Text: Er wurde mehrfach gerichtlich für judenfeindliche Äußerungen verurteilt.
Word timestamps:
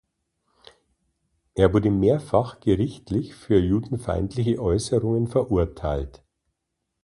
Er 1.53 1.73
wurde 1.73 1.91
mehrfach 1.91 2.59
gerichtlich 2.59 3.35
für 3.35 3.59
judenfeindliche 3.59 4.59
Äußerungen 4.59 5.27
verurteilt. 5.27 6.23